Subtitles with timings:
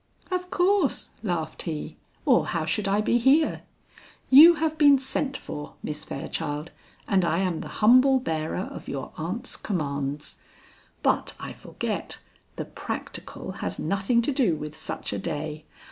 [0.31, 1.95] "Of course," laughed he,
[2.25, 3.61] "or how should I be here?
[4.31, 6.71] You have been sent for, Miss Fairchild,
[7.07, 10.37] and I am the humble bearer of your aunt's commands.
[11.03, 12.17] But I forget,
[12.55, 15.65] the practical has nothing to do with such a day.